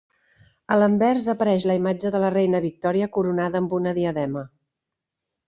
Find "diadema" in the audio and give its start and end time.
4.01-4.47